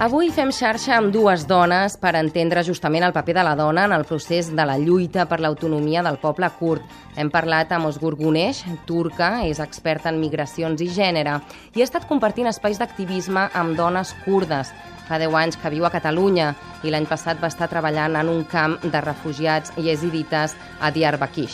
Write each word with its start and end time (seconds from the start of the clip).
Avui 0.00 0.30
fem 0.32 0.48
xarxa 0.48 0.94
amb 0.96 1.10
dues 1.12 1.42
dones 1.44 1.92
per 2.00 2.14
entendre 2.16 2.62
justament 2.64 3.04
el 3.04 3.12
paper 3.12 3.34
de 3.36 3.42
la 3.44 3.52
dona 3.58 3.82
en 3.84 3.92
el 3.92 4.06
procés 4.08 4.46
de 4.48 4.64
la 4.64 4.78
lluita 4.80 5.26
per 5.28 5.42
l'autonomia 5.44 6.00
del 6.06 6.16
poble 6.22 6.48
kurd. 6.56 6.86
Hem 7.20 7.28
parlat 7.28 7.74
amb 7.76 7.90
Osgur 7.90 8.14
Gunesh, 8.16 8.62
turca, 8.88 9.28
és 9.44 9.60
experta 9.60 10.08
en 10.08 10.16
migracions 10.22 10.80
i 10.80 10.88
gènere, 10.88 11.34
i 11.76 11.84
ha 11.84 11.88
estat 11.90 12.08
compartint 12.08 12.48
espais 12.48 12.80
d'activisme 12.80 13.50
amb 13.52 13.76
dones 13.76 14.14
kurdes. 14.24 14.72
Fa 15.10 15.18
10 15.18 15.34
anys 15.34 15.56
que 15.58 15.70
viu 15.74 15.82
a 15.82 15.90
Catalunya 15.90 16.52
i 16.86 16.90
l'any 16.94 17.06
passat 17.10 17.40
va 17.42 17.48
estar 17.50 17.66
treballant 17.66 18.14
en 18.14 18.28
un 18.30 18.44
camp 18.46 18.76
de 18.84 19.00
refugiats 19.02 19.72
yesidites 19.74 20.54
a 20.78 20.92
Diyarbakir. 20.94 21.48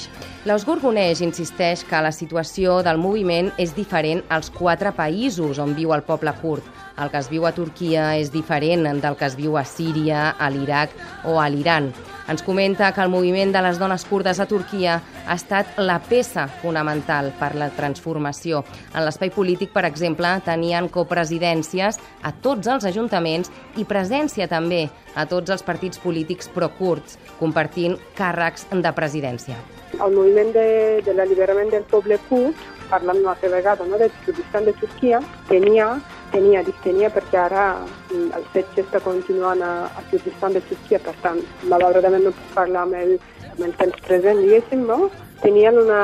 L'Osgur 0.45 0.77
Gunesh 0.83 1.23
insisteix 1.25 1.81
que 1.89 2.03
la 2.05 2.13
situació 2.13 2.83
del 2.85 3.01
moviment 3.01 3.49
és 3.57 3.73
diferent 3.73 4.21
als 4.29 4.53
quatre 4.53 4.93
països 4.93 5.57
on 5.63 5.73
viu 5.79 5.95
el 5.97 6.05
poble 6.05 6.35
kurd. 6.43 6.69
El 7.01 7.09
que 7.09 7.23
es 7.25 7.31
viu 7.33 7.49
a 7.49 7.55
Turquia 7.57 8.11
és 8.21 8.29
diferent 8.35 8.85
del 9.01 9.17
que 9.17 9.25
es 9.25 9.39
viu 9.41 9.57
a 9.57 9.65
Síria, 9.65 10.35
a 10.37 10.53
l'Iraq 10.53 10.93
o 11.25 11.41
a 11.41 11.49
l'Iran. 11.49 11.89
Ens 12.27 12.43
comenta 12.43 12.89
que 12.93 13.03
el 13.05 13.11
moviment 13.13 13.53
de 13.55 13.61
les 13.63 13.79
dones 13.79 14.05
kurdes 14.05 14.41
a 14.43 14.49
Turquia 14.51 14.97
ha 15.27 15.35
estat 15.39 15.77
la 15.79 16.01
peça 16.03 16.49
fonamental 16.63 17.31
per 17.39 17.53
la 17.55 17.69
transformació. 17.71 18.65
En 18.95 19.05
l'espai 19.07 19.31
polític, 19.31 19.71
per 19.71 19.85
exemple, 19.87 20.33
tenien 20.47 20.89
copresidències 20.91 22.01
a 22.27 22.33
tots 22.43 22.67
els 22.67 22.89
ajuntaments 22.91 23.53
i 23.79 23.87
presència 23.87 24.51
també 24.51 24.89
a 25.15 25.27
tots 25.31 25.55
els 25.55 25.63
partits 25.63 26.03
polítics 26.03 26.51
pro-kurds, 26.51 27.15
compartint 27.39 27.95
càrrecs 28.19 28.67
de 28.75 28.93
presidència. 28.93 29.61
El 29.95 30.13
moviment 30.13 30.51
de, 30.53 30.67
de 31.07 31.15
l'alliberament 31.15 31.71
del 31.71 31.87
poble 31.87 32.19
kurd, 32.27 32.59
parlant 32.91 33.23
una 33.23 33.37
altra 33.37 33.51
vegada 33.55 33.87
no, 33.87 33.99
Kurdistan 34.25 34.67
de 34.67 34.75
Turquia, 34.83 35.23
tenia 35.49 35.95
tenia, 36.33 36.63
dic 36.67 36.79
tenia 36.85 37.11
perquè 37.13 37.39
ara 37.43 37.67
mm, 37.83 38.31
el 38.39 38.49
setge 38.55 38.85
està 38.85 39.01
continuant 39.05 39.63
a, 39.65 39.75
a 39.89 40.05
Kurdistan 40.11 40.57
de 40.57 40.63
Turquia, 40.69 41.01
per 41.03 41.15
tant, 41.23 41.41
malauradament 41.71 42.27
no 42.27 42.35
puc 42.37 42.57
parlar 42.57 42.87
amb 42.87 42.99
el, 42.99 43.17
amb 43.53 43.63
el 43.69 43.77
temps 43.81 44.03
present, 44.09 44.43
diguéssim, 44.45 44.87
no? 44.89 45.11
tenien 45.43 45.77
una, 45.79 46.01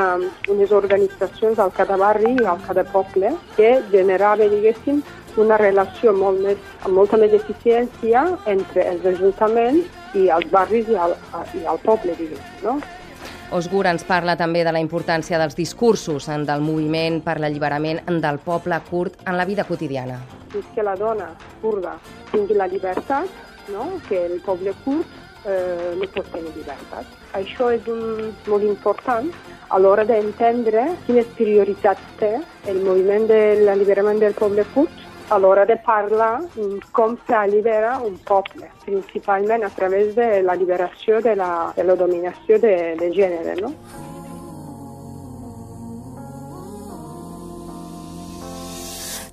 unes 0.53 0.73
organitzacions 0.77 1.59
al 1.59 1.73
cada 1.73 1.97
barri 1.97 2.34
i 2.37 2.47
al 2.47 2.61
cada 2.67 2.84
poble 2.93 3.33
que 3.56 3.75
generava, 3.91 4.48
diguéssim, 4.48 5.03
una 5.41 5.56
relació 5.56 6.12
molt 6.12 6.43
més, 6.45 6.59
amb 6.84 6.98
molta 6.98 7.17
més 7.17 7.33
eficiència 7.33 8.25
entre 8.53 8.84
els 8.91 9.06
ajuntaments 9.15 10.19
i 10.19 10.28
els 10.28 10.50
barris 10.53 10.91
i 10.93 10.98
el, 11.06 11.15
i 11.56 11.65
el 11.65 11.81
poble, 11.87 12.17
diguéssim. 12.19 12.67
No? 12.67 12.77
Osgur 13.53 13.84
ens 13.84 14.00
parla 14.08 14.33
també 14.41 14.62
de 14.64 14.72
la 14.72 14.81
importància 14.81 15.36
dels 15.36 15.53
discursos 15.58 16.25
del 16.48 16.62
moviment 16.64 17.19
per 17.20 17.34
l'alliberament 17.36 18.00
del 18.25 18.39
poble 18.41 18.78
kurd 18.89 19.19
en 19.27 19.36
la 19.36 19.44
vida 19.44 19.67
quotidiana. 19.69 20.17
És 20.56 20.64
que 20.75 20.83
la 20.83 20.94
dona 20.97 21.28
kurda 21.61 21.98
tingui 22.31 22.56
la 22.56 22.67
llibertat, 22.67 23.28
no? 23.69 23.91
que 24.09 24.25
el 24.25 24.41
poble 24.47 24.72
kurd 24.86 25.05
eh, 25.44 25.92
no 26.00 26.09
pot 26.14 26.33
tenir 26.33 26.55
llibertat. 26.56 27.12
Això 27.36 27.69
és 27.77 27.84
un, 27.92 28.33
molt 28.48 28.64
important 28.64 29.28
a 29.69 29.78
l'hora 29.78 30.06
d'entendre 30.09 30.87
quines 31.05 31.28
prioritats 31.37 32.16
té 32.20 32.39
el 32.72 32.81
moviment 32.87 33.28
de 33.28 33.42
l'alliberament 33.66 34.25
del 34.25 34.37
poble 34.39 34.64
kurd 34.72 35.12
a 35.33 35.38
l'hora 35.38 35.64
de 35.64 35.77
parlar 35.80 36.42
com 36.92 37.16
s'allibera 37.27 37.97
un 38.05 38.19
poble, 38.28 38.69
principalment 38.84 39.64
a 39.64 39.70
través 39.72 40.14
de 40.14 40.42
la 40.44 40.55
liberació 40.55 41.22
de 41.25 41.34
la, 41.36 41.72
de 41.77 41.84
la 41.88 41.97
dominació 41.97 42.58
de, 42.61 42.75
de 43.00 43.08
gènere. 43.16 43.56
No? 43.62 43.72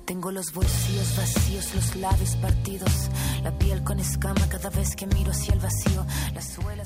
Tengo 0.06 0.32
los 0.32 0.52
bolsillos 0.52 1.16
vacíos, 1.16 1.74
los 1.74 1.96
labios 1.96 2.34
partidos, 2.36 3.10
la 3.44 3.52
piel 3.52 3.84
con 3.84 4.00
escama 4.00 4.48
cada 4.50 4.70
vez 4.70 4.96
que 4.96 5.06
miro 5.06 5.30
hacia 5.30 5.54
el 5.54 5.60
vacío. 5.60 6.04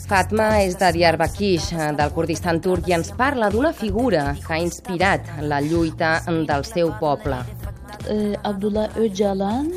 Fatma 0.08 0.60
és 0.60 0.74
de 0.76 0.91
Diyarbakir, 0.92 1.60
del 1.97 2.12
Kurdistan 2.12 2.60
turc, 2.60 2.91
i 2.91 2.98
ens 2.98 3.14
parla 3.16 3.48
d'una 3.48 3.72
figura 3.72 4.34
que 4.42 4.53
ha 4.53 4.60
inspirat 4.60 5.38
la 5.41 5.62
lluita 5.64 6.19
del 6.26 6.66
seu 6.69 6.92
poble 7.00 7.41
uh, 8.09 8.37
Abdullah 8.44 8.88
Öcalan, 8.97 9.72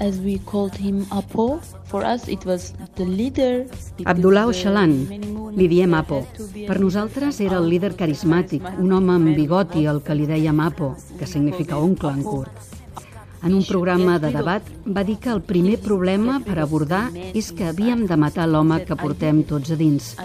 as 0.00 0.18
we 0.20 0.38
called 0.38 0.74
him 0.76 1.06
Apo, 1.10 1.60
for 1.84 2.04
us 2.04 2.28
it 2.28 2.44
was 2.44 2.74
the 2.96 3.04
leader. 3.04 3.66
Abdullah 4.04 4.46
Öcalan, 4.46 5.08
li 5.56 5.68
diem 5.68 5.94
Apo. 5.94 6.26
Per 6.66 6.78
nosaltres 6.80 7.40
era 7.40 7.58
el 7.58 7.68
líder 7.68 7.94
carismàtic, 7.96 8.62
un 8.78 8.92
home 8.92 9.14
amb 9.14 9.34
bigoti 9.36 9.86
al 9.86 10.02
que 10.02 10.14
li 10.14 10.26
dèiem 10.28 10.60
Apo, 10.60 10.94
que 11.18 11.26
significa 11.26 11.78
oncle 11.78 12.12
en 12.12 12.22
curt. 12.22 12.74
En 13.46 13.54
un 13.54 13.62
programa 13.62 14.18
de 14.18 14.32
debat 14.34 14.62
va 14.86 15.04
dir 15.04 15.18
que 15.22 15.30
el 15.30 15.42
primer 15.42 15.76
problema 15.78 16.40
per 16.42 16.58
abordar 16.58 17.04
és 17.14 17.52
que 17.54 17.68
havíem 17.68 18.06
de 18.10 18.16
matar 18.18 18.48
l'home 18.50 18.80
que 18.88 18.96
portem 18.98 19.44
tots 19.46 19.70
a 19.70 19.78
dins. 19.78 20.16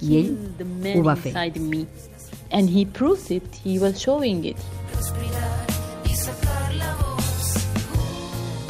I 0.00 0.22
ell 0.22 0.32
ho 0.94 1.04
va 1.04 1.18
fer. 1.20 1.34
And 2.50 2.70
he 2.70 2.86
proved 2.86 3.30
it, 3.30 3.60
he 3.64 3.78
was 3.78 4.00
showing 4.00 4.44
it. 4.46 5.65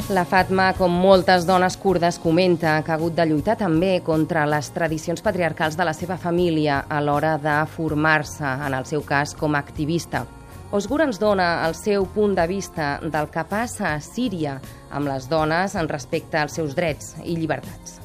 La 0.07 0.23
Fatma, 0.23 0.69
com 0.71 0.93
moltes 1.03 1.43
dones 1.43 1.75
kurdes, 1.75 2.15
comenta 2.23 2.77
que 2.79 2.93
ha 2.93 2.95
hagut 2.95 3.11
de 3.17 3.25
lluitar 3.27 3.57
també 3.59 3.97
contra 4.05 4.45
les 4.47 4.69
tradicions 4.71 5.19
patriarcals 5.19 5.75
de 5.75 5.83
la 5.83 5.91
seva 5.91 6.15
família 6.15 6.77
a 6.87 7.01
l'hora 7.03 7.33
de 7.43 7.55
formar-se, 7.73 8.47
en 8.69 8.77
el 8.77 8.87
seu 8.87 9.03
cas, 9.03 9.35
com 9.35 9.51
a 9.51 9.59
activista. 9.59 10.23
Osgur 10.71 11.01
ens 11.03 11.19
dona 11.19 11.49
el 11.67 11.75
seu 11.75 12.07
punt 12.15 12.37
de 12.39 12.47
vista 12.47 13.01
del 13.03 13.27
que 13.35 13.43
passa 13.51 13.89
a 13.97 13.99
Síria 13.99 14.55
amb 14.95 15.11
les 15.11 15.27
dones 15.27 15.75
en 15.75 15.91
respecte 15.91 16.39
als 16.39 16.55
seus 16.55 16.71
drets 16.75 17.17
i 17.25 17.35
llibertats. 17.35 17.99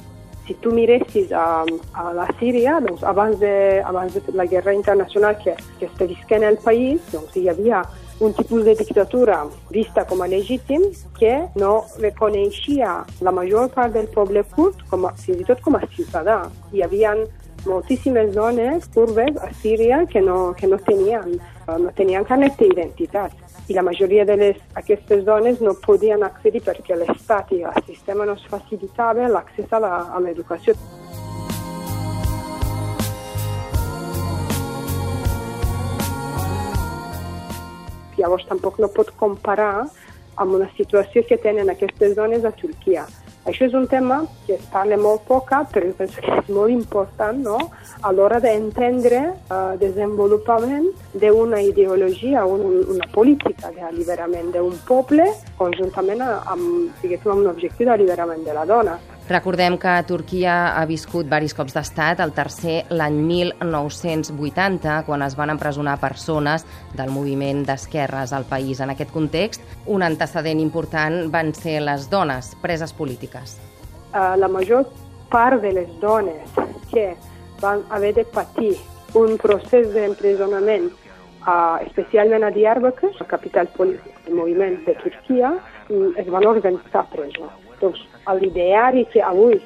Si 0.48 0.58
tu 0.58 0.74
miressis 0.74 1.30
a, 1.30 1.62
a 1.94 2.10
la 2.18 2.26
Síria, 2.40 2.80
doncs, 2.82 3.06
abans, 3.06 3.38
de, 3.38 3.78
abans 3.86 4.18
de 4.18 4.34
la 4.34 4.50
guerra 4.50 4.74
internacional 4.74 5.38
que, 5.38 5.54
que 5.78 5.86
està 5.86 6.10
visquent 6.10 6.50
el 6.50 6.58
país, 6.66 6.98
doncs, 7.14 7.38
hi 7.38 7.46
havia 7.46 7.84
un 8.22 8.32
tipus 8.32 8.64
de 8.64 8.76
dictadura 8.76 9.46
vista 9.70 10.04
com 10.04 10.22
a 10.22 10.28
legítim 10.28 10.82
que 11.18 11.48
no 11.56 11.84
reconeixia 11.98 13.04
la 13.20 13.32
major 13.34 13.68
part 13.74 13.92
del 13.96 14.06
poble 14.14 14.44
kurd 14.54 14.78
com 14.88 15.08
a, 15.08 15.10
fins 15.18 15.42
i 15.42 15.46
tot 15.48 15.58
com 15.64 15.74
a 15.74 15.82
ciutadà. 15.96 16.36
Hi 16.70 16.84
havia 16.86 17.16
moltíssimes 17.66 18.30
dones 18.34 18.86
kurdes 18.94 19.36
a 19.42 19.50
Síria 19.58 20.04
que 20.06 20.22
no, 20.22 20.54
que 20.54 20.70
no 20.70 20.78
tenien, 20.86 21.34
no 21.66 21.90
tenien 21.98 22.24
carnet 22.24 22.54
d'identitat 22.62 23.34
i 23.66 23.74
la 23.74 23.82
majoria 23.82 24.24
d'aquestes 24.26 25.26
dones 25.26 25.60
no 25.60 25.74
podien 25.82 26.22
accedir 26.22 26.62
perquè 26.62 26.98
l'Estat 26.98 27.50
i 27.58 27.62
el 27.66 27.86
sistema 27.90 28.26
no 28.26 28.38
es 28.38 28.46
facilitava 28.50 29.26
l'accés 29.34 29.74
a 29.74 30.18
l'educació. 30.22 30.78
Llavors 38.22 38.46
tampoc 38.48 38.78
no 38.78 38.92
pot 38.94 39.10
comparar 39.18 39.74
amb 40.40 40.54
una 40.56 40.70
situació 40.78 41.26
que 41.28 41.36
tenen 41.36 41.68
aquestes 41.70 42.16
dones 42.16 42.46
a 42.48 42.54
Turquia. 42.56 43.04
Això 43.42 43.66
és 43.66 43.72
un 43.74 43.88
tema 43.90 44.20
que 44.46 44.54
es 44.54 44.66
parla 44.70 44.96
molt 44.96 45.24
poca, 45.26 45.64
però 45.72 45.88
penso 45.98 46.22
que 46.22 46.34
és 46.38 46.50
molt 46.54 46.70
important 46.70 47.40
no? 47.42 47.56
a 48.00 48.12
l'hora 48.14 48.38
d'entendre 48.40 49.22
el 49.24 49.32
uh, 49.50 49.78
desenvolupament 49.80 50.86
d'una 51.18 51.58
ideologia, 51.66 52.44
un, 52.46 52.62
una 52.94 53.08
política 53.10 53.72
d'alliberament 53.74 54.52
d'un 54.54 54.76
poble 54.86 55.26
conjuntament 55.58 56.22
amb, 56.22 57.02
amb 57.02 57.26
un 57.34 57.50
objectiu 57.50 57.90
d'alliberament 57.90 58.46
de 58.46 58.54
la 58.54 58.64
dona. 58.68 58.94
Recordem 59.28 59.76
que 59.78 59.90
Turquia 60.02 60.54
ha 60.74 60.82
viscut 60.84 61.28
varis 61.30 61.54
cops 61.54 61.76
d'estat, 61.76 62.18
el 62.24 62.32
tercer 62.34 62.80
l'any 62.90 63.20
1980, 63.22 64.96
quan 65.06 65.22
es 65.22 65.36
van 65.38 65.52
empresonar 65.54 65.94
persones 66.02 66.66
del 66.98 67.12
moviment 67.14 67.62
d'esquerres 67.68 68.34
al 68.34 68.48
país. 68.50 68.80
En 68.82 68.90
aquest 68.90 69.14
context, 69.14 69.62
un 69.86 70.02
antecedent 70.02 70.60
important 70.60 71.30
van 71.30 71.54
ser 71.54 71.78
les 71.86 72.08
dones 72.10 72.50
preses 72.64 72.92
polítiques. 72.92 73.60
Uh, 74.10 74.34
la 74.36 74.50
major 74.50 74.90
part 75.30 75.62
de 75.62 75.70
les 75.72 75.88
dones 76.00 76.58
que 76.90 77.12
van 77.62 77.86
haver 77.90 78.12
de 78.18 78.24
patir 78.26 78.74
un 79.14 79.38
procés 79.38 79.86
d'empresonament, 79.94 80.90
uh, 81.46 81.78
especialment 81.86 82.42
a 82.42 82.50
Diyarbakir, 82.50 83.14
la 83.20 83.30
capital 83.30 83.70
política 83.78 84.18
del 84.26 84.34
moviment 84.34 84.82
de 84.84 84.98
Turquia, 84.98 85.54
mm, 85.88 86.16
es 86.18 86.26
van 86.26 86.46
organitzar 86.46 87.06
presó. 87.14 87.61
Doncs 87.82 88.00
l'ideari 88.38 89.04
que 89.12 89.22
avui 89.26 89.58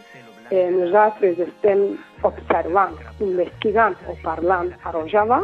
eh, 0.51 0.71
nosaltres 0.73 1.39
estem 1.45 1.87
observant, 2.25 2.97
investigant 3.21 3.97
o 4.09 4.17
parlant 4.25 4.73
a 4.83 4.93
Rojava 4.95 5.43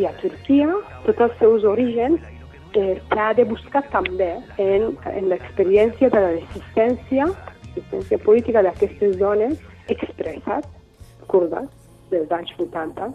i 0.00 0.06
a 0.08 0.12
Turquia, 0.22 0.68
tots 1.06 1.26
els 1.26 1.38
seus 1.42 1.66
orígens 1.68 2.20
eh, 2.74 2.96
que 3.10 3.20
ha 3.20 3.32
de 3.36 3.44
buscar 3.44 3.82
també 3.92 4.32
en, 4.56 4.90
en 5.12 5.28
l'experiència 5.32 6.10
de 6.10 6.24
la 6.24 6.32
resistència, 6.36 7.28
resistència 7.74 8.20
política 8.24 8.64
d'aquestes 8.66 9.18
dones 9.20 9.58
expressat, 9.92 10.66
kurdes, 11.30 11.68
dels 12.10 12.32
anys 12.34 12.54
80, 12.58 13.10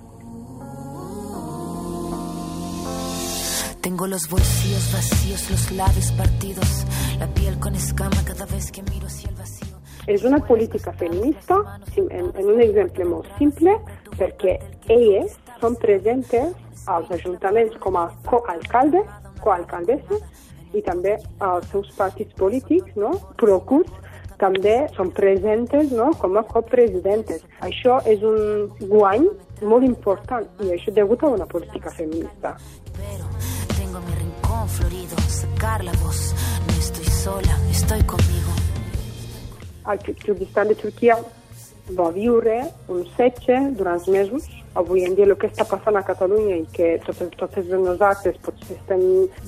Tengo 3.85 4.07
los 4.07 4.27
bolsillos 4.27 4.91
vacíos, 4.91 5.51
los 5.51 5.71
labios 5.73 6.11
partidos, 6.13 6.85
la 7.19 7.27
piel 7.27 7.59
con 7.59 7.75
escama 7.75 8.17
cada 8.25 8.47
vez 8.47 8.71
que 8.71 8.81
miro 8.81 9.05
hacia 9.05 9.29
el 9.29 9.35
vacío. 9.35 9.77
És 10.07 10.23
una 10.23 10.39
política 10.39 10.91
feminista, 10.91 11.79
en, 11.95 12.31
en 12.35 12.45
un 12.47 12.61
exemple 12.61 13.05
molt 13.05 13.29
simple, 13.37 13.75
perquè 14.17 14.55
elles 14.89 15.37
són 15.61 15.77
presentes 15.77 16.57
als 16.87 17.13
ajuntaments 17.13 17.77
com 17.77 17.99
a 18.01 18.07
coalcaldes, 18.25 19.05
coalcaldesses, 19.45 20.25
i 20.73 20.81
també 20.81 21.19
als 21.37 21.69
seus 21.69 21.93
partits 21.93 22.33
polítics, 22.41 22.97
no? 22.97 23.13
Procurs, 23.37 23.93
també 24.41 24.75
són 24.97 25.13
presentes 25.15 25.93
no? 25.93 26.09
com 26.19 26.35
a 26.41 26.43
copresidentes. 26.49 27.45
Això 27.61 28.01
és 28.09 28.25
un 28.25 28.67
guany 28.81 29.29
molt 29.61 29.85
important 29.85 30.49
i 30.65 30.73
això 30.75 30.91
degut 30.91 31.23
a 31.23 31.35
una 31.37 31.45
política 31.45 31.93
feminista. 31.93 32.57
Pero 32.97 33.34
tengo 33.95 34.07
mi 34.07 34.15
rincón 34.15 34.67
florido, 34.67 35.15
sacar 35.29 35.83
la 35.83 35.91
voz, 36.03 36.33
no 36.67 36.73
estoy 36.73 37.05
sola, 37.05 37.57
estoy 37.71 38.01
conmigo. 38.03 38.51
El 39.89 39.99
Kyrgyzstan 39.99 40.67
de 40.69 40.75
Turquia 40.75 41.17
va 41.97 42.09
viure 42.11 42.63
un 42.87 43.05
setge 43.15 43.55
durant 43.77 44.05
mesos. 44.07 44.49
Avui 44.73 45.05
en 45.05 45.15
dia 45.15 45.25
el 45.25 45.37
que 45.37 45.47
està 45.47 45.63
passant 45.63 45.95
a 45.95 46.03
Catalunya 46.03 46.57
i 46.57 46.65
que 46.73 46.87
totes, 47.05 47.29
totes 47.37 47.69
nosaltres 47.71 48.35
potser 48.43 48.75
estem 48.75 49.05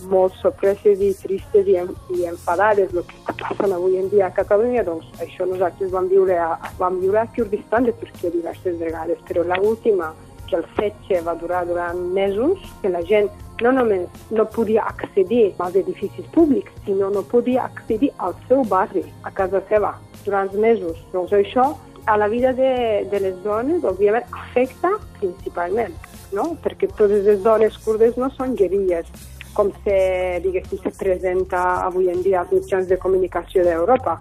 molt 0.07 0.37
sorpreses 0.39 1.01
i 1.01 1.09
tristes 1.19 1.67
i, 1.67 1.75
i 2.15 2.29
enfadades 2.29 2.93
el 2.93 3.03
que 3.09 3.17
està 3.17 3.35
passant 3.41 3.73
avui 3.75 3.97
en 3.99 4.07
dia 4.13 4.29
a 4.29 4.35
Catalunya, 4.37 4.85
doncs 4.87 5.09
això 5.19 5.49
nosaltres 5.49 5.91
vam 5.91 6.07
viure 6.07 6.37
a, 6.39 6.53
vam 6.79 7.01
viure 7.01 7.25
a 7.25 7.27
Kyrgyzstan 7.33 7.89
de 7.89 7.97
Turquia 7.99 8.31
diverses 8.37 8.79
vegades, 8.79 9.19
però 9.27 9.43
l'última 9.43 10.13
que 10.47 10.55
el 10.55 10.63
setge 10.77 11.19
va 11.25 11.35
durar 11.35 11.65
durant 11.67 11.99
mesos, 12.15 12.63
que 12.79 12.93
la 12.93 13.03
gent 13.03 13.27
no 13.61 13.71
només 13.73 14.07
no 14.31 14.45
podia 14.53 14.83
accedir 14.85 15.53
als 15.57 15.75
edificis 15.75 16.25
públics, 16.33 16.71
sinó 16.85 17.09
no 17.09 17.23
podia 17.23 17.65
accedir 17.65 18.11
al 18.17 18.35
seu 18.47 18.63
barri, 18.63 19.03
a 19.23 19.31
casa 19.31 19.61
seva, 19.69 19.95
durant 20.25 20.53
mesos. 20.53 20.99
Doncs 21.13 21.33
això 21.33 21.71
a 22.07 22.17
la 22.17 22.27
vida 22.27 22.53
de, 22.53 23.05
de 23.11 23.19
les 23.19 23.39
dones, 23.43 23.83
òbviament, 23.83 24.27
afecta 24.31 24.93
principalment, 25.19 25.95
no? 26.31 26.53
perquè 26.63 26.87
totes 26.95 27.25
les 27.27 27.41
dones 27.43 27.77
kurdes 27.83 28.15
no 28.17 28.29
són 28.37 28.55
guerrilles, 28.55 29.09
com 29.57 29.73
se, 29.83 29.97
diguéssim, 30.43 30.79
se 30.83 30.93
presenta 30.99 31.63
avui 31.83 32.11
en 32.13 32.21
dia 32.23 32.43
als 32.43 32.53
mitjans 32.53 32.87
de 32.87 32.99
comunicació 33.01 33.65
d'Europa. 33.65 34.19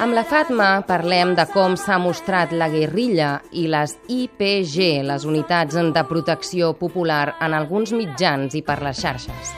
Amb 0.00 0.14
la 0.16 0.22
Fatma 0.24 0.66
parlem 0.88 1.34
de 1.36 1.44
com 1.52 1.74
s'ha 1.76 1.98
mostrat 2.00 2.54
la 2.56 2.70
guerrilla 2.72 3.34
i 3.52 3.66
les 3.68 3.92
IPG, 4.08 5.04
les 5.04 5.26
unitats 5.28 5.76
de 5.76 6.04
protecció 6.08 6.70
popular, 6.72 7.34
en 7.44 7.52
alguns 7.52 7.92
mitjans 7.92 8.56
i 8.56 8.62
per 8.64 8.78
les 8.80 8.96
xarxes. 8.96 9.52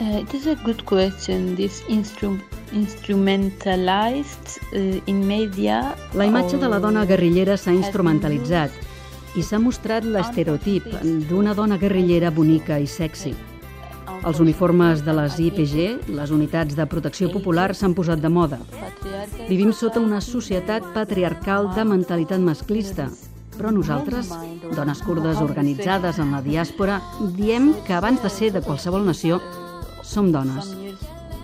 Uh, 0.00 0.18
it 0.18 0.34
is 0.34 0.48
a 0.50 0.56
good 0.64 0.82
question. 0.90 1.54
This 1.54 1.84
instru 1.86 2.34
instrumentalized 2.74 4.58
uh, 4.74 4.98
in 5.06 5.22
media. 5.28 5.94
La 6.18 6.26
imatge 6.26 6.58
de 6.58 6.66
la 6.66 6.82
dona 6.82 7.06
guerrillera 7.06 7.54
s'ha 7.54 7.70
instrumentalitzat 7.70 8.74
i 9.38 9.46
s'ha 9.46 9.62
mostrat 9.62 10.02
l'estereotip 10.02 10.90
d'una 11.30 11.54
dona 11.54 11.78
guerrillera 11.78 12.34
bonica 12.34 12.82
i 12.82 12.90
sexy. 12.90 13.53
Els 14.24 14.40
uniformes 14.40 15.02
de 15.04 15.12
les 15.12 15.34
IPG, 15.36 16.08
les 16.16 16.30
unitats 16.32 16.76
de 16.78 16.86
protecció 16.88 17.28
popular, 17.32 17.74
s'han 17.76 17.92
posat 17.96 18.22
de 18.22 18.30
moda. 18.32 18.58
Vivim 19.50 19.72
sota 19.76 20.00
una 20.00 20.22
societat 20.24 20.86
patriarcal 20.94 21.68
de 21.76 21.84
mentalitat 21.84 22.40
masclista, 22.40 23.10
però 23.58 23.72
nosaltres, 23.74 24.32
dones 24.72 25.02
kurdes 25.04 25.42
organitzades 25.44 26.18
en 26.24 26.32
la 26.32 26.40
diàspora, 26.46 27.02
diem 27.36 27.74
que 27.84 27.92
abans 27.98 28.24
de 28.24 28.32
ser 28.32 28.50
de 28.54 28.64
qualsevol 28.64 29.04
nació, 29.04 29.42
som 30.02 30.32
dones. 30.32 30.72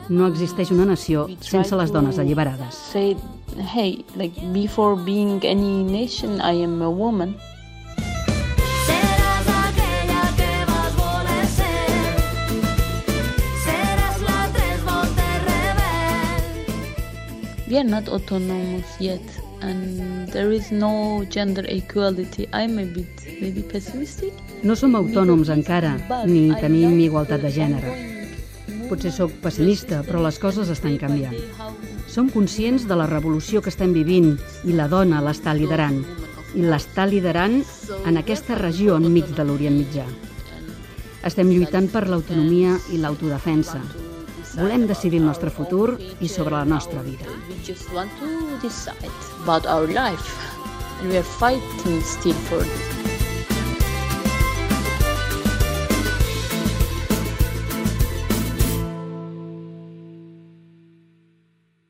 No 0.08 0.26
existeix 0.32 0.72
una 0.72 0.88
nació 0.88 1.28
sense 1.44 1.76
les 1.76 1.92
dones 1.92 2.18
alliberades. 2.18 2.80
Hey, 2.94 4.04
like 4.16 4.40
before 4.54 4.96
being 4.96 5.44
any 5.44 5.84
nation, 5.84 6.40
I 6.40 6.64
am 6.64 6.80
a 6.82 6.88
woman. 6.88 7.36
We 17.70 17.78
are 17.78 17.84
not 17.84 18.08
autonomous 18.08 18.98
yet, 18.98 19.22
and 19.62 20.26
there 20.32 20.50
is 20.50 20.72
no 20.72 21.24
gender 21.30 21.64
equality. 21.68 22.48
I'm 22.52 22.80
a 22.80 22.84
bit 22.84 23.22
maybe 23.40 23.62
pessimistic. 23.62 24.34
No 24.66 24.74
som 24.74 24.96
autònoms 24.98 25.52
encara, 25.54 25.92
ni 26.26 26.48
tenim 26.58 26.98
igualtat 26.98 27.44
de 27.46 27.52
gènere. 27.54 27.92
Potser 28.88 29.14
sóc 29.14 29.38
pessimista, 29.44 30.02
però 30.02 30.18
les 30.24 30.40
coses 30.42 30.74
estan 30.74 30.98
canviant. 30.98 31.38
Som 32.10 32.34
conscients 32.34 32.88
de 32.90 32.98
la 32.98 33.06
revolució 33.06 33.62
que 33.62 33.70
estem 33.70 33.94
vivint 33.94 34.34
i 34.66 34.74
la 34.74 34.90
dona 34.90 35.22
l'està 35.22 35.54
liderant. 35.54 36.02
I 36.58 36.66
l'està 36.66 37.06
liderant 37.06 37.60
en 38.02 38.18
aquesta 38.18 38.58
regió 38.58 38.98
enmig 38.98 39.30
de 39.38 39.46
l'Orient 39.46 39.78
Mitjà. 39.78 40.10
Estem 41.22 41.54
lluitant 41.54 41.86
per 41.94 42.08
l'autonomia 42.10 42.80
i 42.90 42.98
l'autodefensa. 42.98 43.99
Volem 44.54 44.86
decidir 44.86 45.20
el 45.20 45.26
nostre 45.26 45.50
futur 45.50 45.98
i 46.20 46.28
sobre 46.28 46.56
la 46.56 46.64
nostra 46.64 47.02
vida. 47.02 47.26
We 51.02 51.16
are 51.16 51.22
fighting 51.22 52.02
still 52.02 52.34
for 52.34 52.58
this. 52.58 53.09